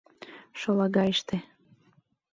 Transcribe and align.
—Шолагайыште. 0.59 1.37